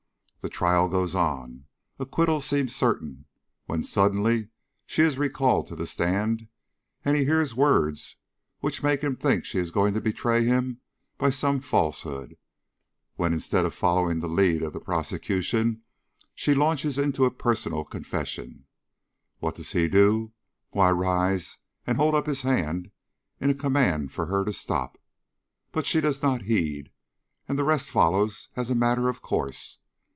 [0.43, 1.65] The trial goes on;
[1.99, 3.25] acquittal seems certain,
[3.67, 4.49] when suddenly
[4.87, 6.47] she is recalled to the stand,
[7.05, 8.15] and he hears words
[8.59, 10.81] which make him think she is going to betray him
[11.19, 12.37] by some falsehood,
[13.17, 15.83] when, instead of following the lead of the prosecution,
[16.33, 18.65] she launches into a personal confession.
[19.37, 20.33] What does he do?
[20.71, 22.89] Why, rise and hold up his hand
[23.39, 24.97] in a command for her to stop.
[25.71, 26.89] But she does not heed,
[27.47, 29.77] and the rest follows as a matter of course.